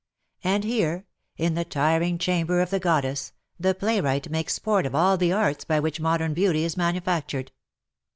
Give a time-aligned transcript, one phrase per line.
[0.43, 1.05] And here,
[1.37, 5.63] in the tiring chamber of the goddess, the playwright makes sport of all the arts
[5.63, 7.51] by which modern beauty is manufactured.